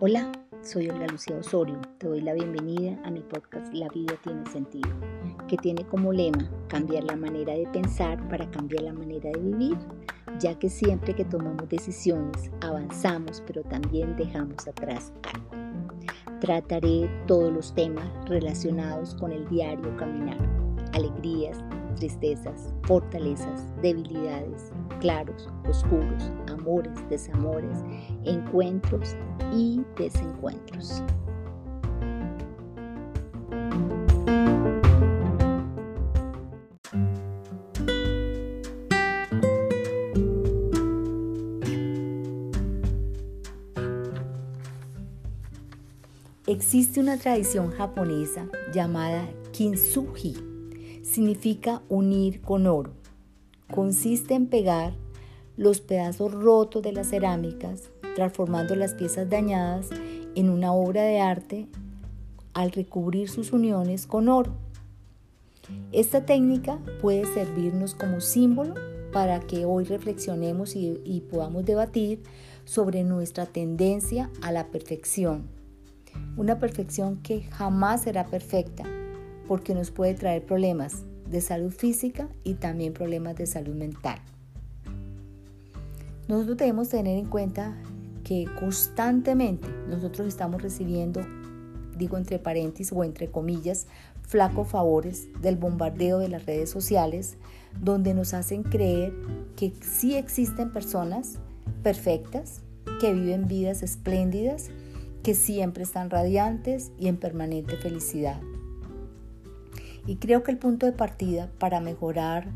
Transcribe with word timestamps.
Hola, 0.00 0.30
soy 0.60 0.90
Olga 0.90 1.06
Lucía 1.06 1.36
Osorio. 1.38 1.80
Te 1.96 2.08
doy 2.08 2.20
la 2.20 2.34
bienvenida 2.34 3.00
a 3.04 3.10
mi 3.10 3.20
podcast 3.20 3.72
La 3.72 3.88
vida 3.88 4.16
tiene 4.22 4.44
sentido, 4.50 4.90
que 5.48 5.56
tiene 5.56 5.86
como 5.86 6.12
lema 6.12 6.46
cambiar 6.68 7.04
la 7.04 7.16
manera 7.16 7.54
de 7.54 7.66
pensar 7.68 8.28
para 8.28 8.50
cambiar 8.50 8.82
la 8.82 8.92
manera 8.92 9.30
de 9.30 9.38
vivir, 9.38 9.78
ya 10.38 10.58
que 10.58 10.68
siempre 10.68 11.14
que 11.14 11.24
tomamos 11.24 11.70
decisiones 11.70 12.50
avanzamos, 12.60 13.42
pero 13.46 13.62
también 13.62 14.14
dejamos 14.16 14.68
atrás 14.68 15.14
algo. 15.32 15.94
Trataré 16.40 17.08
todos 17.26 17.50
los 17.50 17.74
temas 17.74 18.04
relacionados 18.26 19.14
con 19.14 19.32
el 19.32 19.48
diario 19.48 19.96
caminar, 19.96 20.36
alegrías, 20.92 21.64
tristezas, 22.00 22.72
fortalezas, 22.84 23.66
debilidades, 23.82 24.72
claros, 25.00 25.48
oscuros, 25.68 26.32
amores, 26.48 26.92
desamores, 27.08 27.78
encuentros 28.24 29.14
y 29.54 29.82
desencuentros. 29.96 31.02
Existe 46.46 46.98
una 46.98 47.16
tradición 47.16 47.70
japonesa 47.70 48.46
llamada 48.72 49.28
kintsugi. 49.52 50.49
Significa 51.10 51.82
unir 51.88 52.40
con 52.40 52.68
oro. 52.68 52.92
Consiste 53.74 54.34
en 54.34 54.46
pegar 54.46 54.94
los 55.56 55.80
pedazos 55.80 56.30
rotos 56.32 56.84
de 56.84 56.92
las 56.92 57.08
cerámicas, 57.08 57.90
transformando 58.14 58.76
las 58.76 58.94
piezas 58.94 59.28
dañadas 59.28 59.88
en 60.36 60.48
una 60.48 60.72
obra 60.72 61.02
de 61.02 61.18
arte 61.18 61.66
al 62.54 62.70
recubrir 62.70 63.28
sus 63.28 63.52
uniones 63.52 64.06
con 64.06 64.28
oro. 64.28 64.52
Esta 65.90 66.24
técnica 66.24 66.78
puede 67.02 67.24
servirnos 67.34 67.96
como 67.96 68.20
símbolo 68.20 68.74
para 69.12 69.40
que 69.40 69.64
hoy 69.64 69.82
reflexionemos 69.82 70.76
y, 70.76 71.24
podamos 71.28 71.64
debatir 71.64 72.22
sobre 72.64 73.02
nuestra 73.02 73.46
tendencia 73.46 74.30
a 74.42 74.52
la 74.52 74.68
perfección. 74.68 75.48
Una 76.36 76.60
perfección 76.60 77.16
que 77.16 77.42
jamás 77.50 78.02
será 78.02 78.28
perfecta 78.28 78.84
porque 79.50 79.74
nos 79.74 79.90
puede 79.90 80.14
traer 80.14 80.46
problemas 80.46 81.02
de 81.28 81.40
salud 81.40 81.72
física 81.72 82.28
y 82.44 82.54
también 82.54 82.92
problemas 82.92 83.34
de 83.34 83.46
salud 83.48 83.74
mental. 83.74 84.20
Nosotros 86.28 86.56
debemos 86.56 86.88
tener 86.88 87.18
en 87.18 87.26
cuenta 87.26 87.76
que 88.22 88.46
constantemente 88.60 89.66
nosotros 89.88 90.28
estamos 90.28 90.62
recibiendo, 90.62 91.22
digo 91.96 92.16
entre 92.16 92.38
paréntesis 92.38 92.92
o 92.96 93.02
entre 93.02 93.28
comillas, 93.28 93.88
flacos 94.22 94.68
favores 94.68 95.26
del 95.42 95.56
bombardeo 95.56 96.20
de 96.20 96.28
las 96.28 96.46
redes 96.46 96.70
sociales, 96.70 97.36
donde 97.82 98.14
nos 98.14 98.34
hacen 98.34 98.62
creer 98.62 99.12
que 99.56 99.72
sí 99.80 100.14
existen 100.14 100.72
personas 100.72 101.40
perfectas, 101.82 102.60
que 103.00 103.12
viven 103.12 103.48
vidas 103.48 103.82
espléndidas, 103.82 104.70
que 105.24 105.34
siempre 105.34 105.82
están 105.82 106.08
radiantes 106.08 106.92
y 107.00 107.08
en 107.08 107.16
permanente 107.16 107.76
felicidad. 107.76 108.40
Y 110.06 110.16
creo 110.16 110.42
que 110.42 110.50
el 110.50 110.58
punto 110.58 110.86
de 110.86 110.92
partida 110.92 111.50
para 111.58 111.80
mejorar 111.80 112.48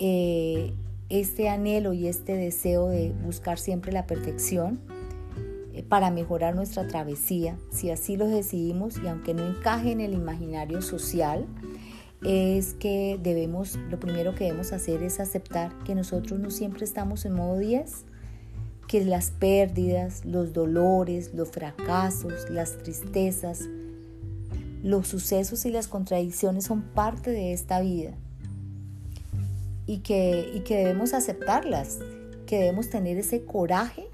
eh, 0.00 0.72
este 1.08 1.48
anhelo 1.48 1.92
y 1.92 2.06
este 2.06 2.34
deseo 2.34 2.88
de 2.88 3.12
buscar 3.24 3.58
siempre 3.58 3.92
la 3.92 4.06
perfección 4.06 4.80
eh, 5.72 5.82
para 5.82 6.10
mejorar 6.10 6.54
nuestra 6.54 6.86
travesía, 6.86 7.56
si 7.70 7.90
así 7.90 8.16
lo 8.16 8.26
decidimos 8.26 8.98
y 9.02 9.08
aunque 9.08 9.34
no 9.34 9.46
encaje 9.46 9.92
en 9.92 10.00
el 10.00 10.12
imaginario 10.12 10.82
social, 10.82 11.46
es 12.24 12.74
que 12.74 13.18
debemos, 13.22 13.78
lo 13.90 14.00
primero 14.00 14.34
que 14.34 14.44
debemos 14.44 14.72
hacer 14.72 15.02
es 15.02 15.20
aceptar 15.20 15.72
que 15.84 15.94
nosotros 15.94 16.40
no 16.40 16.50
siempre 16.50 16.84
estamos 16.84 17.24
en 17.24 17.34
modo 17.34 17.58
10, 17.58 18.04
que 18.88 19.04
las 19.04 19.30
pérdidas, 19.30 20.24
los 20.24 20.52
dolores, 20.52 21.32
los 21.34 21.50
fracasos, 21.50 22.50
las 22.50 22.78
tristezas, 22.78 23.68
los 24.88 25.06
sucesos 25.06 25.66
y 25.66 25.70
las 25.70 25.86
contradicciones 25.86 26.64
son 26.64 26.80
parte 26.80 27.30
de 27.30 27.52
esta 27.52 27.78
vida 27.80 28.12
y 29.84 29.98
que, 29.98 30.62
que 30.64 30.78
debemos 30.78 31.12
aceptarlas, 31.12 31.98
que 32.46 32.58
debemos 32.58 32.88
tener 32.88 33.18
ese 33.18 33.44
coraje, 33.44 34.08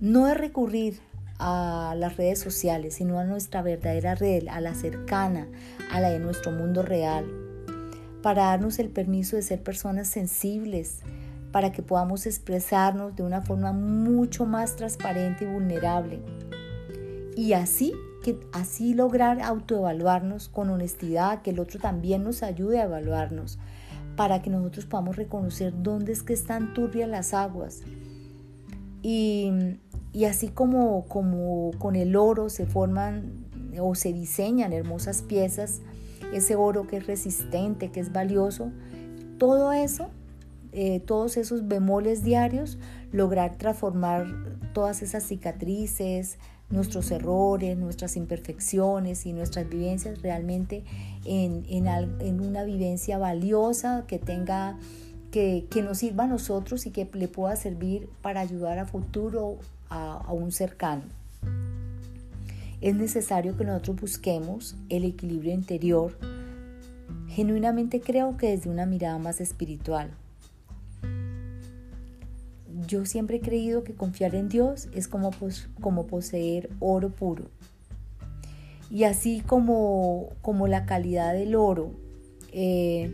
no 0.00 0.24
de 0.24 0.32
recurrir 0.32 1.00
a 1.38 1.94
las 1.94 2.16
redes 2.16 2.38
sociales, 2.38 2.94
sino 2.94 3.18
a 3.18 3.24
nuestra 3.24 3.60
verdadera 3.60 4.14
red, 4.14 4.48
a 4.48 4.62
la 4.62 4.74
cercana, 4.74 5.46
a 5.92 6.00
la 6.00 6.08
de 6.08 6.20
nuestro 6.20 6.52
mundo 6.52 6.80
real, 6.80 7.26
para 8.22 8.44
darnos 8.44 8.78
el 8.78 8.88
permiso 8.88 9.36
de 9.36 9.42
ser 9.42 9.62
personas 9.62 10.08
sensibles, 10.08 11.00
para 11.52 11.70
que 11.70 11.82
podamos 11.82 12.24
expresarnos 12.24 13.14
de 13.14 13.24
una 13.24 13.42
forma 13.42 13.74
mucho 13.74 14.46
más 14.46 14.74
transparente 14.74 15.44
y 15.44 15.48
vulnerable. 15.48 16.22
Y 17.36 17.52
así, 17.52 17.92
así 18.52 18.94
lograr 18.94 19.40
autoevaluarnos 19.40 20.48
con 20.48 20.70
honestidad, 20.70 21.42
que 21.42 21.50
el 21.50 21.60
otro 21.60 21.78
también 21.78 22.24
nos 22.24 22.42
ayude 22.42 22.80
a 22.80 22.84
evaluarnos, 22.84 23.58
para 24.16 24.42
que 24.42 24.50
nosotros 24.50 24.86
podamos 24.86 25.16
reconocer 25.16 25.74
dónde 25.82 26.12
es 26.12 26.22
que 26.22 26.32
están 26.32 26.74
turbias 26.74 27.08
las 27.08 27.34
aguas. 27.34 27.82
Y, 29.02 29.52
así 30.26 30.48
como, 30.48 31.04
como 31.04 31.70
con 31.78 31.94
el 31.94 32.16
oro 32.16 32.48
se 32.48 32.66
forman 32.66 33.46
o 33.78 33.94
se 33.94 34.12
diseñan 34.12 34.72
hermosas 34.72 35.22
piezas, 35.22 35.82
ese 36.32 36.56
oro 36.56 36.86
que 36.86 36.96
es 36.96 37.06
resistente, 37.06 37.92
que 37.92 38.00
es 38.00 38.12
valioso, 38.12 38.72
todo 39.38 39.72
eso, 39.72 40.08
eh, 40.72 41.00
todos 41.00 41.36
esos 41.36 41.68
bemoles 41.68 42.24
diarios, 42.24 42.78
lograr 43.12 43.56
transformar 43.56 44.26
todas 44.72 45.02
esas 45.02 45.22
cicatrices, 45.22 46.38
nuestros 46.68 47.10
errores, 47.10 47.76
nuestras 47.76 48.16
imperfecciones 48.16 49.26
y 49.26 49.32
nuestras 49.32 49.68
vivencias 49.68 50.20
realmente 50.22 50.84
en, 51.24 51.64
en, 51.68 52.40
una 52.40 52.64
vivencia 52.64 53.18
valiosa 53.18 54.04
que 54.06 54.18
tenga 54.18 54.78
que, 55.30 55.66
que, 55.70 55.82
nos 55.82 55.98
sirva 55.98 56.24
a 56.24 56.26
nosotros 56.26 56.86
y 56.86 56.90
que 56.90 57.08
le 57.12 57.28
pueda 57.28 57.54
servir 57.56 58.08
para 58.22 58.40
ayudar 58.40 58.78
a 58.78 58.86
futuro 58.86 59.58
a, 59.88 60.14
a 60.14 60.32
un 60.32 60.50
cercano. 60.50 61.02
Es 62.80 62.94
necesario 62.94 63.56
que 63.56 63.64
nosotros 63.64 64.00
busquemos 64.00 64.76
el 64.88 65.04
equilibrio 65.04 65.52
interior. 65.52 66.18
Genuinamente 67.28 68.00
creo 68.00 68.36
que 68.36 68.50
desde 68.50 68.70
una 68.70 68.86
mirada 68.86 69.18
más 69.18 69.40
espiritual 69.40 70.10
yo 72.86 73.04
siempre 73.06 73.36
he 73.36 73.40
creído 73.40 73.84
que 73.84 73.94
confiar 73.94 74.34
en 74.34 74.48
Dios 74.48 74.88
es 74.94 75.08
como, 75.08 75.30
como 75.80 76.06
poseer 76.06 76.70
oro 76.80 77.10
puro. 77.10 77.44
Y 78.90 79.04
así 79.04 79.40
como, 79.40 80.30
como 80.42 80.68
la 80.68 80.86
calidad 80.86 81.34
del 81.34 81.56
oro 81.56 81.90
eh, 82.52 83.12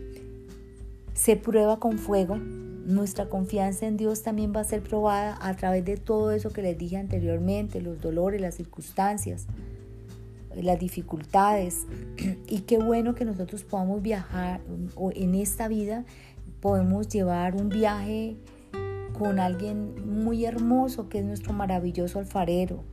se 1.13 1.35
prueba 1.35 1.79
con 1.79 1.97
fuego, 1.97 2.37
nuestra 2.37 3.29
confianza 3.29 3.85
en 3.87 3.97
Dios 3.97 4.23
también 4.23 4.53
va 4.55 4.61
a 4.61 4.65
ser 4.65 4.83
probada 4.83 5.37
a 5.41 5.55
través 5.55 5.85
de 5.85 5.97
todo 5.97 6.31
eso 6.31 6.51
que 6.51 6.61
les 6.61 6.77
dije 6.77 6.97
anteriormente, 6.97 7.81
los 7.81 8.01
dolores, 8.01 8.41
las 8.41 8.55
circunstancias, 8.55 9.47
las 10.55 10.79
dificultades. 10.79 11.85
Y 12.47 12.61
qué 12.61 12.77
bueno 12.77 13.15
que 13.15 13.25
nosotros 13.25 13.63
podamos 13.63 14.01
viajar 14.01 14.61
o 14.95 15.11
en 15.13 15.35
esta 15.35 15.67
vida, 15.67 16.05
podemos 16.59 17.07
llevar 17.09 17.55
un 17.55 17.69
viaje 17.69 18.37
con 19.23 19.39
alguien 19.39 20.21
muy 20.21 20.43
hermoso 20.43 21.07
que 21.07 21.19
es 21.19 21.23
nuestro 21.23 21.53
maravilloso 21.53 22.19
alfarero, 22.19 22.83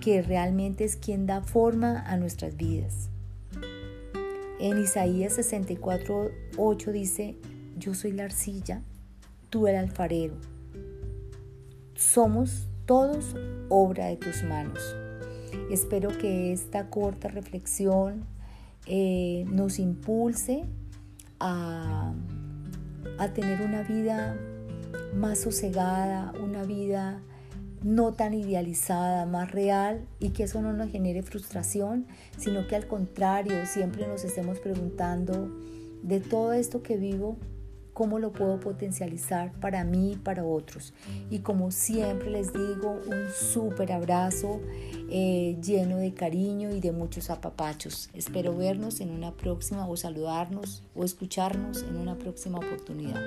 que 0.00 0.22
realmente 0.22 0.84
es 0.84 0.94
quien 0.94 1.26
da 1.26 1.42
forma 1.42 1.98
a 1.98 2.16
nuestras 2.16 2.56
vidas. 2.56 3.10
En 4.60 4.80
Isaías 4.80 5.32
64, 5.32 6.30
8 6.56 6.92
dice, 6.92 7.36
yo 7.76 7.94
soy 7.94 8.12
la 8.12 8.26
arcilla, 8.26 8.82
tú 9.50 9.66
el 9.66 9.74
alfarero. 9.74 10.36
Somos 11.96 12.68
todos 12.86 13.34
obra 13.68 14.06
de 14.06 14.16
tus 14.16 14.44
manos. 14.44 14.78
Espero 15.72 16.16
que 16.18 16.52
esta 16.52 16.88
corta 16.88 17.26
reflexión 17.26 18.26
eh, 18.86 19.44
nos 19.48 19.80
impulse 19.80 20.66
a, 21.40 22.14
a 23.18 23.32
tener 23.32 23.60
una 23.62 23.82
vida 23.82 24.36
más 25.14 25.40
sosegada, 25.40 26.32
una 26.42 26.64
vida 26.64 27.22
no 27.82 28.12
tan 28.12 28.34
idealizada, 28.34 29.26
más 29.26 29.52
real 29.52 30.04
y 30.18 30.30
que 30.30 30.44
eso 30.44 30.60
no 30.62 30.72
nos 30.72 30.90
genere 30.90 31.22
frustración, 31.22 32.06
sino 32.36 32.66
que 32.66 32.76
al 32.76 32.86
contrario 32.86 33.66
siempre 33.66 34.06
nos 34.06 34.24
estemos 34.24 34.58
preguntando 34.58 35.50
de 36.02 36.20
todo 36.20 36.52
esto 36.52 36.82
que 36.82 36.96
vivo, 36.96 37.36
cómo 37.92 38.20
lo 38.20 38.32
puedo 38.32 38.60
potencializar 38.60 39.52
para 39.60 39.82
mí 39.82 40.12
y 40.12 40.16
para 40.16 40.44
otros. 40.44 40.94
Y 41.30 41.40
como 41.40 41.72
siempre 41.72 42.30
les 42.30 42.52
digo, 42.52 43.00
un 43.04 43.28
súper 43.34 43.90
abrazo 43.90 44.60
eh, 45.10 45.56
lleno 45.60 45.96
de 45.96 46.14
cariño 46.14 46.70
y 46.70 46.80
de 46.80 46.92
muchos 46.92 47.28
apapachos. 47.28 48.08
Espero 48.14 48.56
vernos 48.56 49.00
en 49.00 49.10
una 49.10 49.32
próxima 49.32 49.88
o 49.88 49.96
saludarnos 49.96 50.84
o 50.94 51.04
escucharnos 51.04 51.82
en 51.82 51.96
una 51.96 52.16
próxima 52.16 52.58
oportunidad. 52.58 53.20